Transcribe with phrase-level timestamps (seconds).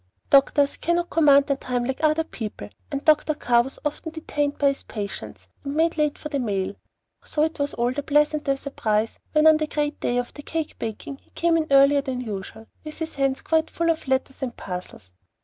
[0.31, 3.35] Doctors cannot command their time like other people, and Dr.
[3.35, 6.73] Carr was often detained by his patients, and made late for the mail,
[7.23, 10.41] so it was all the pleasanter a surprise when on the great day of the
[10.41, 14.41] cake baking he came in earlier than usual, with his hands quite full of letters
[14.41, 15.13] and parcels.